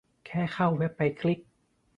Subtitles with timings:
[0.25, 1.39] แค่เข้าเว็บไปคลิก